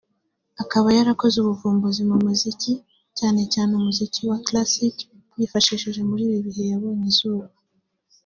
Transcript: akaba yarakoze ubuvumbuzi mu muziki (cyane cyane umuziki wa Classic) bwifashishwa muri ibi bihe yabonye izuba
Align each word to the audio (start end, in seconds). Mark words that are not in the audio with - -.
akaba 0.63 0.87
yarakoze 0.97 1.35
ubuvumbuzi 1.39 2.01
mu 2.09 2.17
muziki 2.25 2.73
(cyane 3.17 3.41
cyane 3.53 3.71
umuziki 3.79 4.19
wa 4.29 4.37
Classic) 4.47 4.95
bwifashishwa 5.31 6.01
muri 6.09 6.23
ibi 6.27 6.37
bihe 6.47 6.63
yabonye 6.71 7.05
izuba 7.11 7.45